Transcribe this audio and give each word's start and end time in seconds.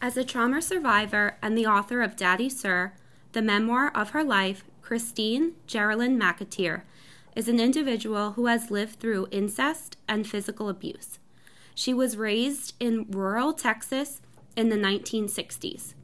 As 0.00 0.16
a 0.16 0.24
trauma 0.24 0.60
survivor 0.60 1.36
and 1.40 1.56
the 1.56 1.66
author 1.66 2.02
of 2.02 2.16
Daddy 2.16 2.48
Sir, 2.48 2.92
the 3.32 3.42
memoir 3.42 3.90
of 3.94 4.10
her 4.10 4.22
life, 4.22 4.62
Christine 4.82 5.54
Geraldine 5.66 6.20
McAteer 6.20 6.82
is 7.34 7.48
an 7.48 7.58
individual 7.58 8.32
who 8.32 8.46
has 8.46 8.70
lived 8.70 9.00
through 9.00 9.28
incest 9.30 9.96
and 10.06 10.26
physical 10.26 10.68
abuse. 10.68 11.18
She 11.74 11.92
was 11.92 12.16
raised 12.16 12.74
in 12.78 13.06
rural 13.10 13.52
Texas 13.52 14.20
in 14.54 14.68
the 14.68 14.76
1960s. 14.76 15.94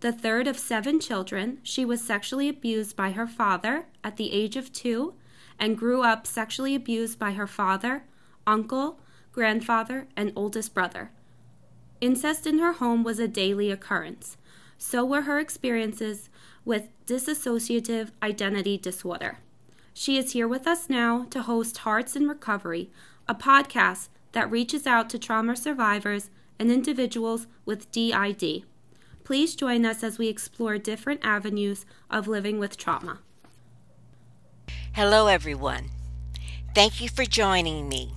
The 0.00 0.12
third 0.12 0.46
of 0.46 0.58
seven 0.58 1.00
children, 1.00 1.58
she 1.62 1.84
was 1.84 2.00
sexually 2.00 2.48
abused 2.48 2.96
by 2.96 3.12
her 3.12 3.26
father 3.26 3.86
at 4.04 4.16
the 4.16 4.32
age 4.32 4.56
of 4.56 4.72
two 4.72 5.14
and 5.58 5.78
grew 5.78 6.02
up 6.02 6.26
sexually 6.26 6.74
abused 6.74 7.18
by 7.18 7.32
her 7.32 7.46
father, 7.46 8.04
uncle, 8.46 9.00
grandfather, 9.32 10.08
and 10.16 10.32
oldest 10.36 10.74
brother. 10.74 11.10
Incest 12.00 12.46
in 12.46 12.58
her 12.58 12.74
home 12.74 13.02
was 13.02 13.18
a 13.18 13.28
daily 13.28 13.70
occurrence. 13.70 14.36
So 14.76 15.04
were 15.04 15.22
her 15.22 15.38
experiences 15.38 16.28
with 16.64 16.88
dissociative 17.06 18.10
identity 18.22 18.76
disorder. 18.76 19.38
She 19.94 20.18
is 20.18 20.32
here 20.32 20.46
with 20.46 20.66
us 20.66 20.90
now 20.90 21.26
to 21.30 21.42
host 21.42 21.78
Hearts 21.78 22.14
in 22.14 22.28
Recovery, 22.28 22.90
a 23.26 23.34
podcast 23.34 24.08
that 24.32 24.50
reaches 24.50 24.86
out 24.86 25.08
to 25.10 25.18
trauma 25.18 25.56
survivors 25.56 26.28
and 26.58 26.70
individuals 26.70 27.46
with 27.64 27.90
DID. 27.92 28.64
Please 29.24 29.56
join 29.56 29.86
us 29.86 30.04
as 30.04 30.18
we 30.18 30.28
explore 30.28 30.76
different 30.76 31.20
avenues 31.24 31.86
of 32.10 32.28
living 32.28 32.58
with 32.58 32.76
trauma. 32.76 33.20
Hello, 34.92 35.28
everyone. 35.28 35.90
Thank 36.74 37.00
you 37.00 37.08
for 37.08 37.24
joining 37.24 37.88
me. 37.88 38.12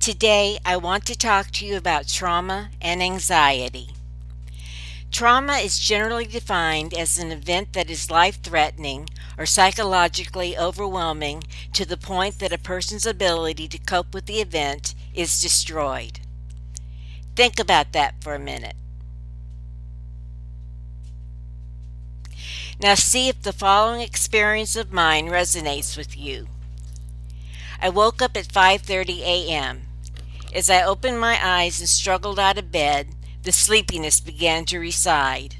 Today, 0.00 0.58
I 0.64 0.78
want 0.78 1.04
to 1.06 1.14
talk 1.14 1.50
to 1.50 1.66
you 1.66 1.76
about 1.76 2.08
trauma 2.08 2.70
and 2.80 3.02
anxiety. 3.02 3.90
Trauma 5.12 5.58
is 5.58 5.78
generally 5.78 6.24
defined 6.24 6.94
as 6.94 7.18
an 7.18 7.30
event 7.30 7.74
that 7.74 7.90
is 7.90 8.10
life 8.10 8.40
threatening 8.42 9.10
or 9.36 9.44
psychologically 9.44 10.56
overwhelming 10.56 11.44
to 11.74 11.84
the 11.84 11.98
point 11.98 12.38
that 12.38 12.50
a 12.50 12.56
person's 12.56 13.04
ability 13.04 13.68
to 13.68 13.76
cope 13.76 14.14
with 14.14 14.24
the 14.24 14.40
event 14.40 14.94
is 15.12 15.42
destroyed. 15.42 16.20
Think 17.36 17.60
about 17.60 17.92
that 17.92 18.14
for 18.22 18.34
a 18.34 18.38
minute. 18.38 18.76
Now 22.82 22.94
see 22.94 23.28
if 23.28 23.42
the 23.42 23.52
following 23.52 24.00
experience 24.00 24.76
of 24.76 24.94
mine 24.94 25.28
resonates 25.28 25.98
with 25.98 26.16
you. 26.16 26.46
I 27.82 27.90
woke 27.90 28.22
up 28.22 28.34
at 28.34 28.48
5:30 28.48 29.20
a.m. 29.20 29.89
As 30.52 30.68
I 30.68 30.82
opened 30.82 31.20
my 31.20 31.38
eyes 31.40 31.78
and 31.78 31.88
struggled 31.88 32.38
out 32.40 32.58
of 32.58 32.72
bed, 32.72 33.14
the 33.44 33.52
sleepiness 33.52 34.20
began 34.20 34.64
to 34.66 34.80
recede. 34.80 35.56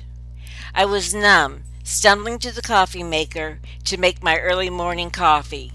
I 0.74 0.84
was 0.84 1.14
numb, 1.14 1.62
stumbling 1.84 2.40
to 2.40 2.50
the 2.50 2.60
coffee 2.60 3.04
maker 3.04 3.60
to 3.84 3.96
make 3.96 4.22
my 4.22 4.38
early 4.38 4.68
morning 4.68 5.10
coffee. 5.10 5.72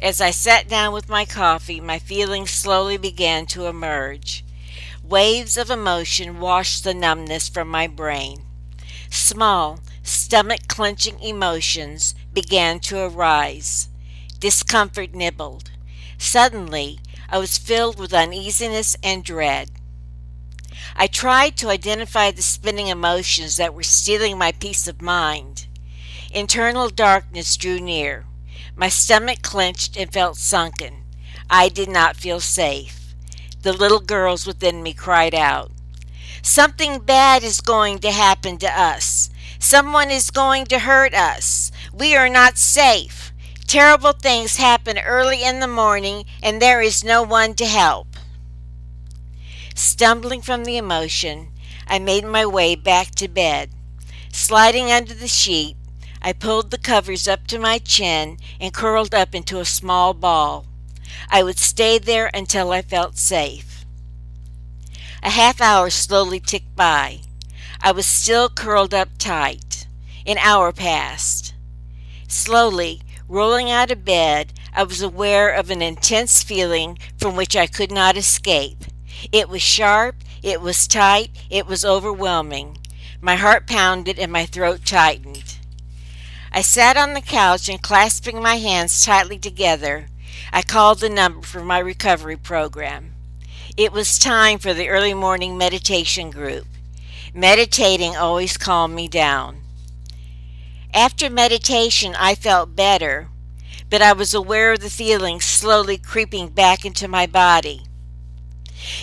As 0.00 0.22
I 0.22 0.30
sat 0.30 0.68
down 0.68 0.94
with 0.94 1.08
my 1.08 1.26
coffee, 1.26 1.80
my 1.80 1.98
feelings 1.98 2.50
slowly 2.50 2.96
began 2.96 3.44
to 3.46 3.66
emerge. 3.66 4.44
Waves 5.02 5.58
of 5.58 5.70
emotion 5.70 6.40
washed 6.40 6.82
the 6.82 6.94
numbness 6.94 7.50
from 7.50 7.68
my 7.68 7.86
brain. 7.86 8.42
Small, 9.10 9.80
stomach 10.02 10.66
clenching 10.66 11.20
emotions 11.20 12.14
began 12.32 12.80
to 12.80 12.98
arise. 13.04 13.88
Discomfort 14.40 15.14
nibbled. 15.14 15.70
Suddenly, 16.24 17.00
I 17.28 17.36
was 17.36 17.58
filled 17.58 17.98
with 17.98 18.14
uneasiness 18.14 18.96
and 19.02 19.22
dread. 19.22 19.70
I 20.96 21.06
tried 21.06 21.56
to 21.58 21.68
identify 21.68 22.30
the 22.30 22.42
spinning 22.42 22.88
emotions 22.88 23.58
that 23.58 23.74
were 23.74 23.82
stealing 23.82 24.38
my 24.38 24.50
peace 24.52 24.88
of 24.88 25.02
mind. 25.02 25.66
Internal 26.32 26.88
darkness 26.88 27.56
drew 27.58 27.78
near. 27.78 28.24
My 28.74 28.88
stomach 28.88 29.42
clenched 29.42 29.98
and 29.98 30.12
felt 30.12 30.38
sunken. 30.38 31.04
I 31.50 31.68
did 31.68 31.90
not 31.90 32.16
feel 32.16 32.40
safe. 32.40 33.14
The 33.62 33.74
little 33.74 34.00
girls 34.00 34.46
within 34.46 34.82
me 34.82 34.94
cried 34.94 35.34
out, 35.34 35.72
Something 36.42 37.00
bad 37.00 37.44
is 37.44 37.60
going 37.60 37.98
to 37.98 38.10
happen 38.10 38.56
to 38.58 38.80
us. 38.80 39.28
Someone 39.58 40.10
is 40.10 40.30
going 40.30 40.64
to 40.66 40.80
hurt 40.80 41.12
us. 41.14 41.70
We 41.92 42.16
are 42.16 42.30
not 42.30 42.56
safe. 42.56 43.33
Terrible 43.66 44.12
things 44.12 44.56
happen 44.56 44.98
early 44.98 45.42
in 45.42 45.60
the 45.60 45.66
morning, 45.66 46.24
and 46.42 46.60
there 46.60 46.80
is 46.80 47.02
no 47.02 47.22
one 47.22 47.54
to 47.54 47.66
help. 47.66 48.08
Stumbling 49.74 50.42
from 50.42 50.64
the 50.64 50.76
emotion, 50.76 51.48
I 51.86 51.98
made 51.98 52.24
my 52.24 52.46
way 52.46 52.74
back 52.76 53.14
to 53.16 53.28
bed. 53.28 53.70
Sliding 54.32 54.92
under 54.92 55.14
the 55.14 55.28
sheet, 55.28 55.76
I 56.22 56.32
pulled 56.32 56.70
the 56.70 56.78
covers 56.78 57.26
up 57.28 57.46
to 57.48 57.58
my 57.58 57.78
chin 57.78 58.38
and 58.60 58.72
curled 58.72 59.14
up 59.14 59.34
into 59.34 59.60
a 59.60 59.64
small 59.64 60.14
ball. 60.14 60.66
I 61.28 61.42
would 61.42 61.58
stay 61.58 61.98
there 61.98 62.30
until 62.32 62.72
I 62.72 62.82
felt 62.82 63.18
safe. 63.18 63.84
A 65.22 65.30
half 65.30 65.60
hour 65.60 65.90
slowly 65.90 66.40
ticked 66.40 66.76
by. 66.76 67.20
I 67.80 67.92
was 67.92 68.06
still 68.06 68.48
curled 68.48 68.94
up 68.94 69.10
tight. 69.18 69.86
An 70.26 70.38
hour 70.38 70.72
passed. 70.72 71.54
Slowly, 72.28 73.02
Rolling 73.28 73.70
out 73.70 73.90
of 73.90 74.04
bed, 74.04 74.52
I 74.74 74.82
was 74.82 75.00
aware 75.00 75.50
of 75.50 75.70
an 75.70 75.82
intense 75.82 76.42
feeling 76.42 76.98
from 77.16 77.36
which 77.36 77.56
I 77.56 77.66
could 77.66 77.90
not 77.90 78.16
escape. 78.16 78.84
It 79.32 79.48
was 79.48 79.62
sharp, 79.62 80.16
it 80.42 80.60
was 80.60 80.86
tight, 80.86 81.30
it 81.48 81.66
was 81.66 81.84
overwhelming. 81.84 82.78
My 83.20 83.36
heart 83.36 83.66
pounded 83.66 84.18
and 84.18 84.30
my 84.30 84.44
throat 84.44 84.84
tightened. 84.84 85.56
I 86.52 86.60
sat 86.60 86.96
on 86.96 87.14
the 87.14 87.20
couch 87.20 87.68
and 87.68 87.82
clasping 87.82 88.42
my 88.42 88.56
hands 88.56 89.04
tightly 89.04 89.38
together, 89.38 90.08
I 90.52 90.62
called 90.62 91.00
the 91.00 91.08
number 91.08 91.44
for 91.44 91.64
my 91.64 91.78
recovery 91.78 92.36
program. 92.36 93.12
It 93.76 93.90
was 93.90 94.20
time 94.20 94.58
for 94.58 94.72
the 94.72 94.88
early 94.88 95.14
morning 95.14 95.58
meditation 95.58 96.30
group. 96.30 96.66
Meditating 97.34 98.16
always 98.16 98.56
calmed 98.56 98.94
me 98.94 99.08
down. 99.08 99.63
After 100.94 101.28
meditation, 101.28 102.14
I 102.16 102.36
felt 102.36 102.76
better, 102.76 103.28
but 103.90 104.00
I 104.00 104.12
was 104.12 104.32
aware 104.32 104.74
of 104.74 104.78
the 104.78 104.88
feelings 104.88 105.44
slowly 105.44 105.98
creeping 105.98 106.50
back 106.50 106.84
into 106.84 107.08
my 107.08 107.26
body. 107.26 107.82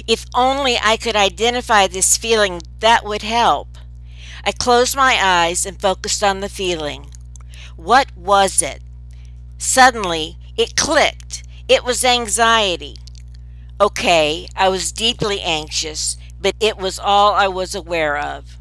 If 0.08 0.26
only 0.34 0.78
I 0.82 0.96
could 0.96 1.18
identify 1.18 1.88
this 1.88 2.16
feeling, 2.16 2.62
that 2.80 3.04
would 3.04 3.24
help. 3.24 3.78
I 4.46 4.54
closed 4.54 4.96
my 4.96 5.20
eyes 5.22 5.66
and 5.66 5.82
focused 5.82 6.24
on 6.24 6.40
the 6.40 6.48
feeling. 6.48 7.12
What 7.76 8.16
was 8.16 8.62
it? 8.62 8.82
Suddenly, 9.58 10.38
it 10.56 10.78
clicked. 10.78 11.44
It 11.68 11.84
was 11.84 12.06
anxiety. 12.06 12.96
Okay, 13.82 14.48
I 14.56 14.70
was 14.70 14.94
deeply 14.94 15.42
anxious, 15.42 16.16
but 16.40 16.56
it 16.62 16.78
was 16.78 16.98
all 16.98 17.34
I 17.34 17.50
was 17.50 17.76
aware 17.76 18.18
of. 18.18 18.58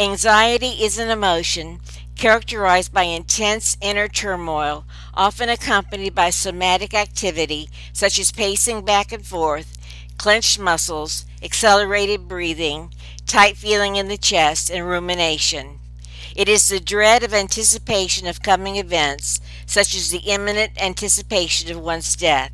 Anxiety 0.00 0.82
is 0.82 0.98
an 0.98 1.10
emotion 1.10 1.78
characterized 2.16 2.92
by 2.92 3.02
intense 3.02 3.76
inner 3.80 4.08
turmoil, 4.08 4.84
often 5.14 5.48
accompanied 5.48 6.14
by 6.14 6.30
somatic 6.30 6.94
activity 6.94 7.68
such 7.92 8.18
as 8.18 8.32
pacing 8.32 8.84
back 8.84 9.12
and 9.12 9.26
forth, 9.26 9.76
clenched 10.16 10.58
muscles, 10.58 11.26
accelerated 11.42 12.28
breathing, 12.28 12.92
tight 13.26 13.56
feeling 13.56 13.96
in 13.96 14.08
the 14.08 14.16
chest, 14.16 14.70
and 14.70 14.86
rumination. 14.86 15.78
It 16.34 16.48
is 16.48 16.68
the 16.68 16.80
dread 16.80 17.22
of 17.22 17.32
anticipation 17.32 18.26
of 18.26 18.42
coming 18.42 18.76
events, 18.76 19.40
such 19.66 19.94
as 19.94 20.10
the 20.10 20.18
imminent 20.18 20.72
anticipation 20.82 21.70
of 21.70 21.82
one's 21.82 22.16
death. 22.16 22.52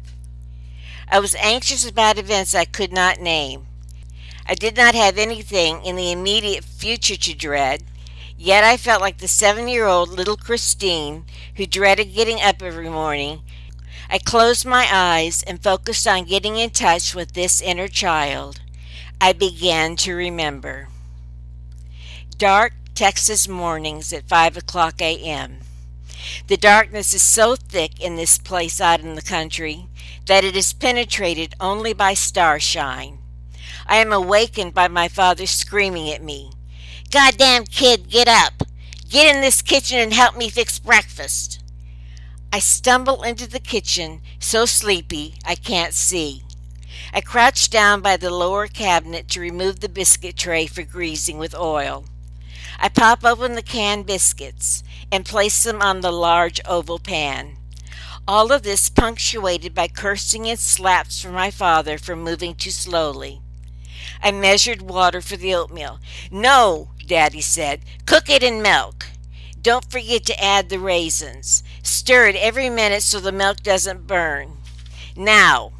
I 1.09 1.19
was 1.19 1.35
anxious 1.37 1.89
about 1.89 2.19
events 2.19 2.55
I 2.55 2.67
could 2.67 2.93
not 2.93 3.21
name. 3.21 3.67
I 4.47 4.55
did 4.55 4.77
not 4.77 4.95
have 4.95 5.17
anything 5.17 5.85
in 5.85 5.97
the 5.97 6.13
immediate 6.13 6.65
future 6.65 7.17
to 7.17 7.35
dread, 7.35 7.83
Yet 8.43 8.65
I 8.65 8.79
felt 8.79 9.03
like 9.03 9.19
the 9.19 9.29
seven 9.29 9.69
year 9.69 9.87
old 9.87 10.09
little 10.09 10.39
Christine 10.39 11.27
who 11.57 11.67
dreaded 11.67 12.15
getting 12.15 12.41
up 12.41 12.63
every 12.63 12.89
morning. 12.89 13.43
I 14.09 14.17
closed 14.17 14.65
my 14.65 14.89
eyes 14.91 15.43
and 15.43 15.63
focused 15.63 16.09
on 16.09 16.25
getting 16.25 16.57
in 16.57 16.71
touch 16.71 17.15
with 17.15 17.35
this 17.35 17.61
inner 17.61 17.87
child. 17.87 18.63
I 19.21 19.35
began 19.35 19.95
to 19.97 20.15
remember. 20.15 20.89
Dark 22.39 22.73
Texas 22.95 23.47
mornings 23.47 24.11
at 24.11 24.27
5 24.27 24.57
o'clock 24.57 25.03
a.m. 25.03 25.59
The 26.47 26.57
darkness 26.57 27.13
is 27.13 27.21
so 27.21 27.57
thick 27.57 28.01
in 28.01 28.17
this 28.17 28.39
place 28.39 28.81
out 28.81 29.01
in 29.01 29.17
the 29.17 29.23
country 29.23 29.85
that 30.25 30.45
it 30.45 30.57
is 30.57 30.73
penetrated 30.73 31.55
only 31.61 31.93
by 31.93 32.15
starshine. 32.15 33.19
I 33.87 33.97
am 33.97 34.15
awakened 34.15 34.73
by 34.73 34.89
my 34.89 35.09
father 35.09 35.45
screaming 35.45 36.11
at 36.11 36.23
me. 36.23 36.53
Goddamn 37.11 37.65
kid, 37.65 38.09
get 38.09 38.29
up. 38.29 38.63
Get 39.09 39.35
in 39.35 39.43
this 39.43 39.63
kitchen 39.63 39.99
and 39.99 40.13
help 40.13 40.37
me 40.37 40.49
fix 40.49 40.79
breakfast. 40.79 41.61
I 42.53 42.61
stumble 42.61 43.25
into 43.25 43.49
the 43.49 43.59
kitchen, 43.59 44.21
so 44.39 44.65
sleepy 44.65 45.35
I 45.45 45.57
can't 45.57 45.93
see. 45.93 46.45
I 47.13 47.21
crouch 47.21 47.69
down 47.69 48.01
by 48.01 48.17
the 48.17 48.31
lower 48.31 48.69
cabinet 48.69 49.27
to 49.31 49.41
remove 49.41 49.81
the 49.81 49.89
biscuit 49.89 50.37
tray 50.37 50.67
for 50.69 50.85
greasing 50.85 51.37
with 51.37 51.53
oil. 51.53 52.05
I 52.79 52.89
pop 52.89 53.25
open 53.25 53.57
the 53.57 53.63
canned 53.63 54.07
biscuits 54.07 54.85
and 55.11 55.27
place 55.27 55.65
them 55.65 55.83
on 55.83 56.03
the 56.03 56.13
large 56.13 56.61
oval 56.65 57.01
pan. 57.01 57.57
All 58.29 58.53
of 58.53 58.63
this 58.63 58.89
punctuated 58.89 59.75
by 59.75 59.89
cursing 59.89 60.49
and 60.49 60.61
slaps 60.61 61.21
from 61.21 61.33
my 61.33 61.51
father 61.51 61.99
for 61.99 62.15
moving 62.15 62.55
too 62.55 62.71
slowly. 62.71 63.41
I 64.23 64.31
measured 64.31 64.83
water 64.83 65.21
for 65.21 65.37
the 65.37 65.55
oatmeal. 65.55 65.99
No, 66.31 66.91
Daddy 67.11 67.41
said, 67.41 67.81
cook 68.07 68.31
it 68.31 68.41
in 68.41 68.63
milk. 68.63 69.07
Don't 69.61 69.91
forget 69.91 70.25
to 70.27 70.41
add 70.41 70.69
the 70.69 70.79
raisins. 70.79 71.65
Stir 71.83 72.29
it 72.29 72.37
every 72.37 72.71
minute 72.71 73.03
so 73.03 73.19
the 73.19 73.33
milk 73.33 73.65
doesn't 73.65 74.07
burn. 74.07 74.53
Now, 75.17 75.73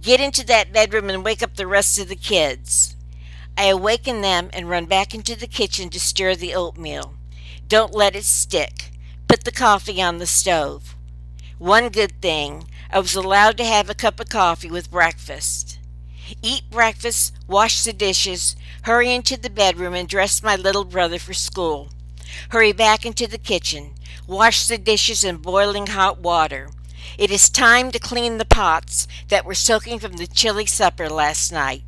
get 0.00 0.20
into 0.20 0.42
that 0.46 0.72
bedroom 0.72 1.10
and 1.10 1.22
wake 1.22 1.42
up 1.42 1.56
the 1.56 1.66
rest 1.66 1.98
of 1.98 2.08
the 2.08 2.16
kids. 2.16 2.96
I 3.58 3.66
awaken 3.66 4.22
them 4.22 4.48
and 4.54 4.70
run 4.70 4.86
back 4.86 5.14
into 5.14 5.36
the 5.36 5.46
kitchen 5.46 5.90
to 5.90 6.00
stir 6.00 6.34
the 6.34 6.54
oatmeal. 6.54 7.12
Don't 7.68 7.94
let 7.94 8.16
it 8.16 8.24
stick. 8.24 8.90
Put 9.28 9.44
the 9.44 9.52
coffee 9.52 10.00
on 10.00 10.16
the 10.16 10.26
stove. 10.26 10.96
One 11.58 11.90
good 11.90 12.22
thing, 12.22 12.68
I 12.90 13.00
was 13.00 13.14
allowed 13.14 13.58
to 13.58 13.64
have 13.64 13.90
a 13.90 13.94
cup 13.94 14.18
of 14.18 14.30
coffee 14.30 14.70
with 14.70 14.90
breakfast. 14.90 15.78
Eat 16.42 16.70
breakfast, 16.70 17.32
wash 17.46 17.82
the 17.82 17.92
dishes, 17.92 18.56
hurry 18.82 19.12
into 19.12 19.36
the 19.36 19.50
bedroom 19.50 19.94
and 19.94 20.08
dress 20.08 20.42
my 20.42 20.56
little 20.56 20.84
brother 20.84 21.18
for 21.18 21.34
school. 21.34 21.88
Hurry 22.50 22.72
back 22.72 23.04
into 23.04 23.26
the 23.26 23.38
kitchen, 23.38 23.94
wash 24.26 24.66
the 24.66 24.78
dishes 24.78 25.24
in 25.24 25.36
boiling 25.36 25.88
hot 25.88 26.18
water. 26.20 26.70
It 27.18 27.30
is 27.30 27.48
time 27.50 27.90
to 27.92 27.98
clean 27.98 28.38
the 28.38 28.44
pots 28.44 29.06
that 29.28 29.44
were 29.44 29.54
soaking 29.54 29.98
from 29.98 30.14
the 30.14 30.26
chilly 30.26 30.66
supper 30.66 31.08
last 31.08 31.52
night. 31.52 31.82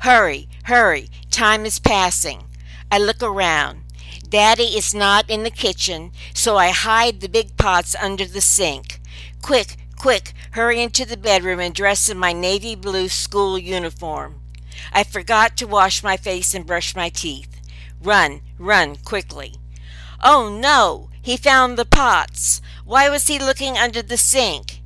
Hurry, 0.00 0.48
hurry, 0.64 1.08
time 1.30 1.66
is 1.66 1.78
passing. 1.78 2.44
I 2.90 2.98
look 2.98 3.22
around. 3.22 3.82
Daddy 4.28 4.76
is 4.76 4.94
not 4.94 5.28
in 5.28 5.42
the 5.42 5.50
kitchen, 5.50 6.10
so 6.32 6.56
I 6.56 6.70
hide 6.70 7.20
the 7.20 7.28
big 7.28 7.56
pots 7.56 7.94
under 8.00 8.24
the 8.24 8.40
sink. 8.40 9.00
Quick, 9.42 9.76
quick, 10.02 10.32
hurry 10.50 10.82
into 10.82 11.06
the 11.06 11.16
bedroom 11.16 11.60
and 11.60 11.72
dress 11.72 12.08
in 12.08 12.18
my 12.18 12.32
navy 12.32 12.74
blue 12.74 13.08
school 13.08 13.56
uniform. 13.56 14.34
I 14.92 15.04
forgot 15.04 15.56
to 15.58 15.66
wash 15.68 16.02
my 16.02 16.16
face 16.16 16.54
and 16.54 16.66
brush 16.66 16.96
my 16.96 17.08
teeth. 17.08 17.60
Run, 18.02 18.40
run, 18.58 18.96
quickly. 18.96 19.54
Oh 20.20 20.58
no, 20.60 21.08
he 21.22 21.36
found 21.36 21.78
the 21.78 21.84
pots. 21.84 22.60
Why 22.84 23.08
was 23.08 23.28
he 23.28 23.38
looking 23.38 23.78
under 23.78 24.02
the 24.02 24.16
sink? 24.16 24.80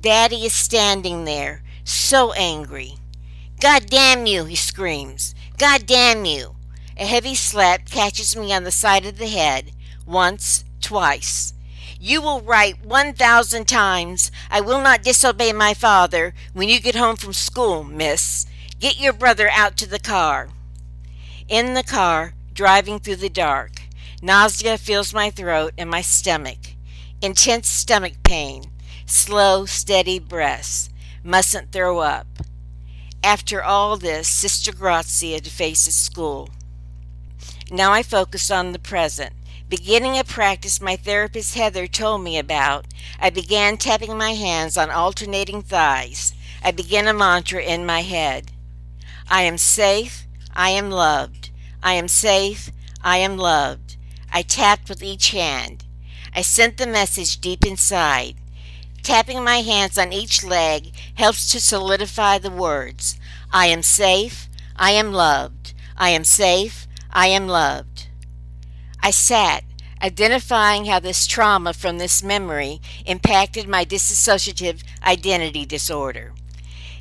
Daddy 0.00 0.46
is 0.46 0.54
standing 0.54 1.26
there, 1.26 1.62
so 1.84 2.32
angry. 2.32 2.94
God 3.60 3.88
damn 3.88 4.24
you, 4.24 4.46
he 4.46 4.56
screams. 4.56 5.34
God 5.58 5.84
damn 5.84 6.24
you. 6.24 6.56
A 6.96 7.04
heavy 7.04 7.34
slap 7.34 7.90
catches 7.90 8.34
me 8.34 8.54
on 8.54 8.64
the 8.64 8.70
side 8.70 9.04
of 9.04 9.18
the 9.18 9.28
head, 9.28 9.72
once, 10.06 10.64
twice. 10.80 11.52
You 12.04 12.20
will 12.20 12.40
write 12.40 12.84
one 12.84 13.12
thousand 13.12 13.68
times, 13.68 14.32
I 14.50 14.60
will 14.60 14.80
not 14.80 15.04
disobey 15.04 15.52
my 15.52 15.72
father 15.72 16.34
when 16.52 16.68
you 16.68 16.80
get 16.80 16.96
home 16.96 17.14
from 17.14 17.32
school, 17.32 17.84
miss. 17.84 18.44
Get 18.80 18.98
your 18.98 19.12
brother 19.12 19.48
out 19.48 19.76
to 19.76 19.88
the 19.88 20.00
car. 20.00 20.48
In 21.48 21.74
the 21.74 21.84
car, 21.84 22.34
driving 22.52 22.98
through 22.98 23.22
the 23.22 23.28
dark, 23.28 23.82
nausea 24.20 24.78
fills 24.78 25.14
my 25.14 25.30
throat 25.30 25.74
and 25.78 25.88
my 25.88 26.00
stomach. 26.00 26.74
Intense 27.22 27.68
stomach 27.68 28.14
pain, 28.24 28.64
slow, 29.06 29.64
steady 29.64 30.18
breaths. 30.18 30.90
Mustn't 31.22 31.70
throw 31.70 32.00
up. 32.00 32.26
After 33.22 33.62
all 33.62 33.96
this, 33.96 34.26
Sister 34.26 34.72
Grazia 34.72 35.38
defaces 35.38 35.94
school. 35.94 36.50
Now 37.70 37.92
I 37.92 38.02
focus 38.02 38.50
on 38.50 38.72
the 38.72 38.80
present. 38.80 39.34
Beginning 39.72 40.18
a 40.18 40.24
practice 40.24 40.82
my 40.82 40.96
therapist 40.96 41.54
Heather 41.54 41.86
told 41.86 42.22
me 42.22 42.36
about, 42.36 42.84
I 43.18 43.30
began 43.30 43.78
tapping 43.78 44.18
my 44.18 44.34
hands 44.34 44.76
on 44.76 44.90
alternating 44.90 45.62
thighs. 45.62 46.34
I 46.62 46.72
began 46.72 47.08
a 47.08 47.14
mantra 47.14 47.62
in 47.62 47.86
my 47.86 48.02
head 48.02 48.52
I 49.30 49.44
am 49.44 49.56
safe, 49.56 50.26
I 50.54 50.68
am 50.68 50.90
loved. 50.90 51.48
I 51.82 51.94
am 51.94 52.06
safe, 52.06 52.70
I 53.02 53.16
am 53.16 53.38
loved. 53.38 53.96
I 54.30 54.42
tapped 54.42 54.90
with 54.90 55.02
each 55.02 55.30
hand. 55.30 55.86
I 56.36 56.42
sent 56.42 56.76
the 56.76 56.86
message 56.86 57.40
deep 57.40 57.64
inside. 57.64 58.34
Tapping 59.02 59.42
my 59.42 59.62
hands 59.62 59.96
on 59.96 60.12
each 60.12 60.44
leg 60.44 60.92
helps 61.14 61.50
to 61.50 61.60
solidify 61.60 62.36
the 62.36 62.50
words 62.50 63.18
I 63.50 63.68
am 63.68 63.82
safe, 63.82 64.50
I 64.76 64.90
am 64.90 65.14
loved. 65.14 65.72
I 65.96 66.10
am 66.10 66.24
safe, 66.24 66.86
I 67.10 67.28
am 67.28 67.48
loved. 67.48 68.08
I 69.04 69.10
sat, 69.10 69.64
identifying 70.00 70.84
how 70.84 71.00
this 71.00 71.26
trauma 71.26 71.72
from 71.72 71.98
this 71.98 72.22
memory 72.22 72.80
impacted 73.04 73.66
my 73.66 73.84
dissociative 73.84 74.84
identity 75.04 75.66
disorder. 75.66 76.34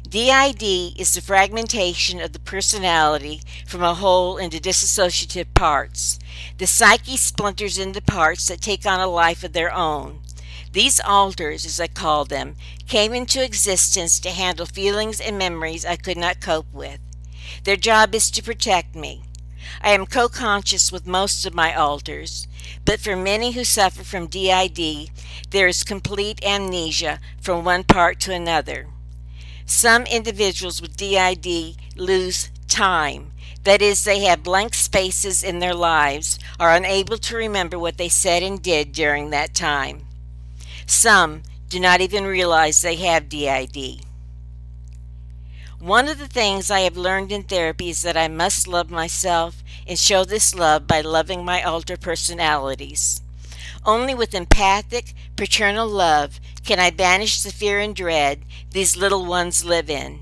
DID 0.10 0.64
is 1.00 1.14
the 1.14 1.22
fragmentation 1.22 2.20
of 2.20 2.34
the 2.34 2.40
personality 2.40 3.42
from 3.68 3.84
a 3.84 3.94
whole 3.94 4.38
into 4.38 4.58
dissociative 4.58 5.54
parts. 5.54 6.18
The 6.58 6.66
psyche 6.66 7.18
splinters 7.18 7.78
into 7.78 8.02
parts 8.02 8.48
that 8.48 8.62
take 8.62 8.88
on 8.88 9.00
a 9.00 9.08
life 9.08 9.44
of 9.44 9.54
their 9.54 9.72
own. 9.72 10.22
These 10.72 11.00
alters, 11.02 11.68
as 11.68 11.80
I 11.80 11.88
call 11.88 12.26
them, 12.26 12.56
came 12.88 13.14
into 13.14 13.44
existence 13.44 14.20
to 14.22 14.32
handle 14.32 14.66
feelings 14.66 15.22
and 15.22 15.38
memories 15.38 15.86
I 15.86 15.98
could 15.98 16.18
not 16.18 16.42
cope 16.42 16.74
with. 16.74 17.00
Their 17.64 17.78
job 17.78 18.16
is 18.16 18.32
to 18.32 18.42
protect 18.42 18.96
me. 18.96 19.22
I 19.82 19.92
am 19.92 20.06
co 20.06 20.30
conscious 20.30 20.92
with 20.92 21.08
most 21.08 21.46
of 21.46 21.54
my 21.54 21.74
alters, 21.74 22.48
but 22.86 23.00
for 23.00 23.16
many 23.16 23.52
who 23.52 23.64
suffer 23.64 24.04
from 24.04 24.28
DID, 24.28 25.10
there 25.50 25.68
is 25.68 25.84
complete 25.84 26.44
amnesia 26.44 27.20
from 27.42 27.66
one 27.66 27.84
part 27.84 28.20
to 28.22 28.34
another. 28.34 28.88
Some 29.66 30.04
individuals 30.04 30.82
with 30.82 30.98
DID 30.98 31.76
lose 31.96 32.50
time. 32.68 33.32
That 33.64 33.82
is, 33.82 34.04
they 34.04 34.22
have 34.22 34.44
blank 34.44 34.74
spaces 34.74 35.44
in 35.44 35.60
their 35.60 35.76
lives, 35.76 36.40
are 36.60 36.74
unable 36.74 37.18
to 37.18 37.36
remember 37.36 37.78
what 37.78 37.98
they 37.98 38.10
said 38.10 38.44
and 38.44 38.62
did 38.62 38.92
during 38.92 39.30
that 39.30 39.54
time. 39.54 40.06
Some 40.88 41.44
do 41.70 41.80
not 41.80 42.02
even 42.02 42.26
realize 42.26 42.82
they 42.82 42.96
have 42.96 43.30
DID. 43.30 44.02
One 45.82 46.08
of 46.08 46.20
the 46.20 46.28
things 46.28 46.70
I 46.70 46.82
have 46.82 46.96
learned 46.96 47.32
in 47.32 47.42
therapy 47.42 47.90
is 47.90 48.04
that 48.04 48.16
I 48.16 48.28
must 48.28 48.68
love 48.68 48.92
myself 48.92 49.64
and 49.88 49.98
show 49.98 50.24
this 50.24 50.54
love 50.54 50.86
by 50.86 51.02
loving 51.02 51.44
my 51.44 51.64
alter 51.64 51.98
personalities. 51.98 53.20
Only 53.84 54.14
with 54.14 54.36
empathic, 54.36 55.16
paternal 55.36 55.88
love 55.88 56.40
can 56.64 56.80
I 56.80 56.92
banish 56.92 57.42
the 57.42 57.52
fear 57.52 57.80
and 57.80 57.96
dread 57.96 58.46
these 58.70 58.96
little 58.96 59.26
ones 59.26 59.66
live 59.66 59.90
in. 59.90 60.20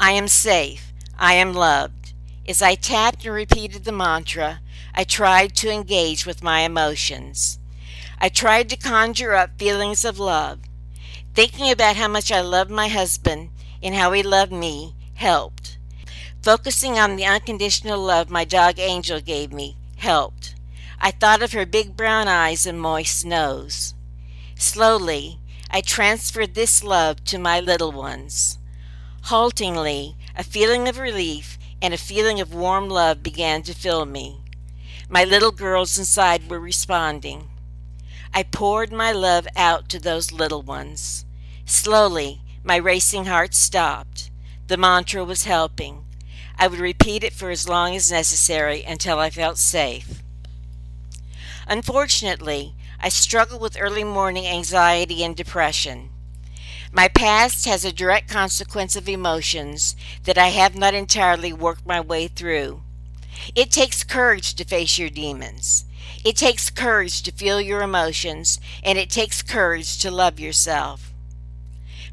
I 0.00 0.12
am 0.12 0.28
safe. 0.28 0.94
I 1.18 1.34
am 1.34 1.52
loved. 1.52 2.14
As 2.48 2.62
I 2.62 2.74
tapped 2.74 3.26
and 3.26 3.34
repeated 3.34 3.84
the 3.84 3.92
mantra, 3.92 4.60
I 4.94 5.04
tried 5.04 5.54
to 5.56 5.70
engage 5.70 6.24
with 6.24 6.42
my 6.42 6.60
emotions. 6.60 7.58
I 8.18 8.30
tried 8.30 8.70
to 8.70 8.76
conjure 8.76 9.34
up 9.34 9.58
feelings 9.58 10.06
of 10.06 10.18
love. 10.18 10.60
Thinking 11.34 11.70
about 11.70 11.96
how 11.96 12.08
much 12.08 12.32
I 12.32 12.40
loved 12.40 12.70
my 12.70 12.88
husband 12.88 13.50
and 13.82 13.94
how 13.94 14.12
he 14.12 14.22
loved 14.22 14.52
me 14.52 14.94
helped. 15.14 15.78
Focusing 16.42 16.98
on 16.98 17.16
the 17.16 17.24
unconditional 17.24 18.00
love 18.00 18.30
my 18.30 18.44
dog 18.44 18.78
Angel 18.78 19.20
gave 19.20 19.52
me 19.52 19.76
helped. 19.96 20.54
I 21.00 21.10
thought 21.10 21.42
of 21.42 21.52
her 21.52 21.66
big 21.66 21.96
brown 21.96 22.28
eyes 22.28 22.66
and 22.66 22.80
moist 22.80 23.24
nose. 23.24 23.94
Slowly, 24.56 25.38
I 25.70 25.80
transferred 25.80 26.54
this 26.54 26.84
love 26.84 27.24
to 27.24 27.38
my 27.38 27.60
little 27.60 27.92
ones. 27.92 28.58
Haltingly, 29.24 30.16
a 30.36 30.44
feeling 30.44 30.88
of 30.88 30.98
relief 30.98 31.58
and 31.80 31.92
a 31.92 31.98
feeling 31.98 32.40
of 32.40 32.54
warm 32.54 32.88
love 32.88 33.22
began 33.22 33.62
to 33.62 33.74
fill 33.74 34.06
me. 34.06 34.40
My 35.08 35.24
little 35.24 35.50
girls 35.50 35.98
inside 35.98 36.50
were 36.50 36.60
responding. 36.60 37.48
I 38.32 38.42
poured 38.42 38.92
my 38.92 39.12
love 39.12 39.46
out 39.56 39.88
to 39.90 39.98
those 39.98 40.32
little 40.32 40.62
ones. 40.62 41.24
Slowly, 41.64 42.40
my 42.64 42.76
racing 42.76 43.26
heart 43.26 43.52
stopped. 43.54 44.30
The 44.68 44.78
mantra 44.78 45.22
was 45.22 45.44
helping. 45.44 46.04
I 46.58 46.66
would 46.66 46.80
repeat 46.80 47.22
it 47.22 47.34
for 47.34 47.50
as 47.50 47.68
long 47.68 47.94
as 47.94 48.10
necessary 48.10 48.82
until 48.82 49.18
I 49.18 49.28
felt 49.28 49.58
safe. 49.58 50.22
Unfortunately, 51.68 52.74
I 52.98 53.10
struggle 53.10 53.58
with 53.58 53.76
early 53.78 54.02
morning 54.02 54.46
anxiety 54.46 55.22
and 55.22 55.36
depression. 55.36 56.08
My 56.90 57.08
past 57.08 57.66
has 57.66 57.84
a 57.84 57.92
direct 57.92 58.30
consequence 58.30 58.96
of 58.96 59.08
emotions 59.08 59.94
that 60.22 60.38
I 60.38 60.48
have 60.48 60.74
not 60.74 60.94
entirely 60.94 61.52
worked 61.52 61.86
my 61.86 62.00
way 62.00 62.28
through. 62.28 62.82
It 63.54 63.70
takes 63.70 64.04
courage 64.04 64.54
to 64.54 64.64
face 64.64 64.98
your 64.98 65.10
demons. 65.10 65.84
It 66.24 66.36
takes 66.36 66.70
courage 66.70 67.22
to 67.24 67.32
feel 67.32 67.60
your 67.60 67.82
emotions, 67.82 68.58
and 68.82 68.96
it 68.96 69.10
takes 69.10 69.42
courage 69.42 69.98
to 69.98 70.10
love 70.10 70.40
yourself. 70.40 71.13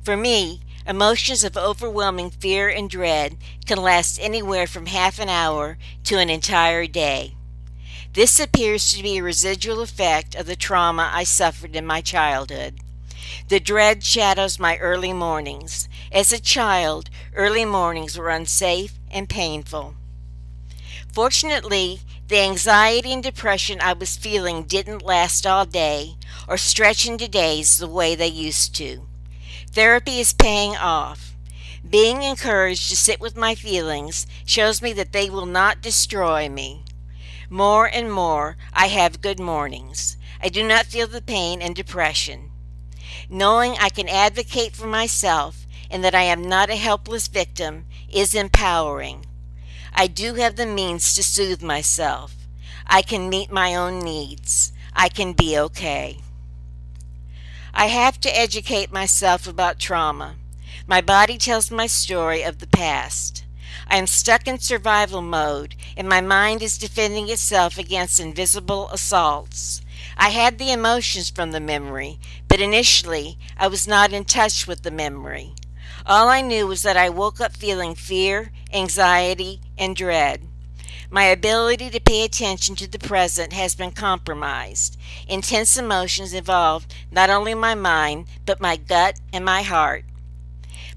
For 0.04 0.18
me, 0.18 0.62
Emotions 0.88 1.44
of 1.44 1.56
overwhelming 1.56 2.32
fear 2.32 2.68
and 2.68 2.90
dread 2.90 3.38
can 3.68 3.78
last 3.78 4.20
anywhere 4.20 4.66
from 4.66 4.88
half 4.88 5.20
an 5.20 5.30
hour 5.30 5.78
to 6.06 6.18
an 6.18 6.30
entire 6.30 6.88
day. 6.88 7.36
This 8.14 8.40
appears 8.40 8.92
to 8.92 9.04
be 9.04 9.18
a 9.18 9.24
residual 9.24 9.82
effect 9.82 10.34
of 10.34 10.48
the 10.48 10.56
trauma 10.56 11.12
I 11.14 11.24
suffered 11.24 11.76
in 11.76 11.86
my 11.86 12.02
childhood. 12.02 12.80
The 13.48 13.60
dread 13.60 14.04
shadows 14.04 14.58
my 14.58 14.78
early 14.78 15.14
mornings. 15.14 15.88
As 16.12 16.34
a 16.34 16.42
child, 16.42 17.12
early 17.36 17.64
mornings 17.64 18.18
were 18.18 18.30
unsafe 18.30 18.94
and 19.12 19.30
painful. 19.30 19.94
Fortunately, 21.14 22.00
the 22.28 22.40
anxiety 22.40 23.14
and 23.14 23.22
depression 23.22 23.80
I 23.80 23.94
was 23.94 24.18
feeling 24.18 24.64
didn't 24.64 25.04
last 25.04 25.46
all 25.46 25.66
day 25.66 26.16
or 26.48 26.58
stretch 26.58 27.08
into 27.08 27.28
days 27.28 27.78
the 27.78 27.88
way 27.88 28.16
they 28.16 28.28
used 28.28 28.74
to. 28.76 29.06
Therapy 29.72 30.20
is 30.20 30.34
paying 30.34 30.76
off. 30.76 31.36
Being 31.88 32.24
encouraged 32.24 32.90
to 32.90 32.96
sit 32.96 33.20
with 33.20 33.36
my 33.36 33.56
feelings 33.56 34.28
shows 34.46 34.82
me 34.82 34.94
that 34.94 35.14
they 35.14 35.30
will 35.30 35.46
not 35.46 35.82
destroy 35.82 36.48
me. 36.48 36.84
More 37.50 37.86
and 37.86 38.12
more, 38.12 38.58
I 38.72 38.88
have 38.88 39.22
good 39.22 39.40
mornings. 39.40 40.18
I 40.42 40.50
do 40.50 40.64
not 40.64 40.86
feel 40.86 41.08
the 41.08 41.22
pain 41.22 41.62
and 41.62 41.76
depression. 41.76 42.52
Knowing 43.30 43.76
I 43.80 43.90
can 43.90 44.08
advocate 44.08 44.76
for 44.76 44.88
myself 44.88 45.66
and 45.90 46.04
that 46.04 46.16
I 46.16 46.24
am 46.24 46.42
not 46.42 46.70
a 46.70 46.76
helpless 46.76 47.28
victim 47.28 47.86
is 48.12 48.34
empowering. 48.34 49.26
I 49.94 50.08
do 50.08 50.36
have 50.36 50.56
the 50.56 50.66
means 50.66 51.14
to 51.16 51.24
soothe 51.24 51.62
myself. 51.62 52.36
I 52.88 53.02
can 53.02 53.30
meet 53.30 53.52
my 53.52 53.76
own 53.76 54.00
needs. 54.00 54.72
I 54.94 55.10
can 55.10 55.34
be 55.34 55.58
okay. 55.58 56.20
I 57.74 57.88
have 57.88 58.20
to 58.22 58.38
educate 58.38 58.92
myself 58.92 59.48
about 59.48 59.80
trauma. 59.80 60.36
My 60.88 61.02
body 61.02 61.38
tells 61.38 61.72
my 61.72 61.88
story 61.88 62.44
of 62.44 62.60
the 62.60 62.68
past. 62.68 63.46
I 63.88 63.98
am 63.98 64.08
stuck 64.08 64.48
in 64.48 64.60
survival 64.60 65.22
mode, 65.22 65.76
and 65.96 66.08
my 66.08 66.22
mind 66.22 66.62
is 66.62 66.78
defending 66.78 67.30
itself 67.30 67.78
against 67.78 68.20
invisible 68.20 68.90
assaults. 68.90 69.82
I 70.18 70.30
had 70.30 70.58
the 70.58 70.72
emotions 70.72 71.30
from 71.30 71.52
the 71.52 71.60
memory, 71.60 72.20
but 72.48 72.60
initially 72.60 73.38
I 73.58 73.68
was 73.68 73.88
not 73.88 74.12
in 74.12 74.26
touch 74.26 74.68
with 74.68 74.84
the 74.84 74.92
memory. 74.92 75.54
All 76.06 76.28
I 76.28 76.42
knew 76.42 76.68
was 76.68 76.84
that 76.84 76.98
I 76.98 77.10
woke 77.10 77.40
up 77.40 77.56
feeling 77.56 77.96
fear, 77.96 78.52
anxiety, 78.74 79.62
and 79.78 79.96
dread. 79.96 80.48
My 81.14 81.26
ability 81.26 81.90
to 81.90 82.00
pay 82.00 82.24
attention 82.24 82.78
to 82.78 82.88
the 82.88 82.98
present 82.98 83.52
has 83.52 83.76
been 83.76 83.92
compromised. 83.92 84.98
Intense 85.28 85.76
emotions 85.76 86.32
involve 86.32 86.88
not 87.12 87.30
only 87.30 87.54
my 87.54 87.76
mind, 87.76 88.28
but 88.46 88.62
my 88.62 88.78
gut 88.78 89.20
and 89.34 89.44
my 89.44 89.62
heart. 89.62 90.06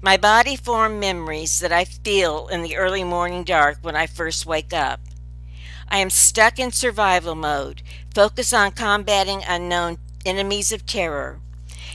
My 0.01 0.15
body 0.15 0.55
forms 0.55 1.01
memories 1.01 1.59
that 1.59 1.73
I 1.73 1.83
feel 1.83 2.47
in 2.47 2.61
the 2.61 2.77
early 2.77 3.03
morning 3.03 3.43
dark 3.43 3.79
when 3.81 3.97
I 3.97 4.07
first 4.07 4.45
wake 4.45 4.71
up. 4.71 5.01
I 5.89 5.97
am 5.97 6.09
stuck 6.09 6.59
in 6.59 6.71
survival 6.71 7.35
mode, 7.35 7.81
focused 8.13 8.53
on 8.53 8.71
combating 8.71 9.43
unknown 9.45 9.97
enemies 10.25 10.71
of 10.71 10.85
terror. 10.85 11.41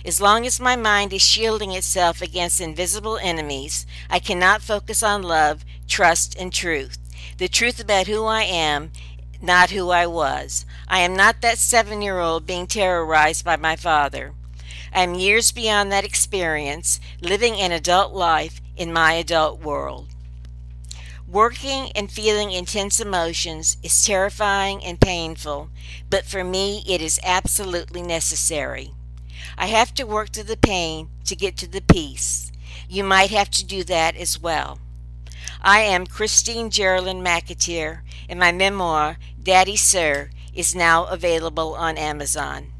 As 0.04 0.20
long 0.20 0.44
as 0.44 0.60
my 0.60 0.76
mind 0.76 1.14
is 1.14 1.22
shielding 1.22 1.72
itself 1.72 2.20
against 2.20 2.60
invisible 2.60 3.16
enemies, 3.16 3.86
I 4.10 4.18
cannot 4.18 4.60
focus 4.60 5.02
on 5.02 5.22
love, 5.22 5.64
trust, 5.88 6.36
and 6.38 6.52
truth 6.52 6.99
the 7.38 7.48
truth 7.48 7.80
about 7.80 8.06
who 8.06 8.24
I 8.24 8.42
am, 8.42 8.92
not 9.42 9.70
who 9.70 9.90
I 9.90 10.06
was. 10.06 10.66
I 10.88 11.00
am 11.00 11.14
not 11.16 11.40
that 11.40 11.58
seven 11.58 12.02
year 12.02 12.18
old 12.18 12.46
being 12.46 12.66
terrorized 12.66 13.44
by 13.44 13.56
my 13.56 13.76
father. 13.76 14.32
I 14.92 15.02
am 15.02 15.14
years 15.14 15.52
beyond 15.52 15.92
that 15.92 16.04
experience, 16.04 17.00
living 17.20 17.54
an 17.60 17.72
adult 17.72 18.12
life 18.12 18.60
in 18.76 18.92
my 18.92 19.12
adult 19.12 19.60
world. 19.60 20.08
Working 21.28 21.92
and 21.94 22.10
feeling 22.10 22.50
intense 22.50 22.98
emotions 22.98 23.76
is 23.84 24.04
terrifying 24.04 24.84
and 24.84 25.00
painful, 25.00 25.70
but 26.10 26.24
for 26.24 26.42
me 26.42 26.82
it 26.88 27.00
is 27.00 27.20
absolutely 27.22 28.02
necessary. 28.02 28.90
I 29.56 29.66
have 29.66 29.94
to 29.94 30.04
work 30.04 30.30
through 30.30 30.44
the 30.44 30.56
pain 30.56 31.08
to 31.26 31.36
get 31.36 31.56
to 31.58 31.68
the 31.68 31.82
peace. 31.82 32.50
You 32.88 33.04
might 33.04 33.30
have 33.30 33.48
to 33.50 33.64
do 33.64 33.84
that 33.84 34.16
as 34.16 34.40
well. 34.40 34.80
I 35.62 35.80
am 35.80 36.06
Christine 36.06 36.70
Geraldine 36.70 37.22
McAteer, 37.22 38.00
and 38.30 38.40
my 38.40 38.50
memoir, 38.50 39.18
Daddy 39.42 39.76
Sir, 39.76 40.30
is 40.54 40.74
now 40.74 41.04
available 41.04 41.74
on 41.74 41.98
Amazon. 41.98 42.72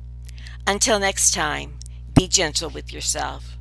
Until 0.67 0.99
next 0.99 1.35
time, 1.35 1.79
be 2.15 2.27
gentle 2.27 2.71
with 2.71 2.91
yourself. 2.91 3.59